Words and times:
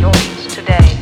yours 0.00 0.46
today. 0.54 1.01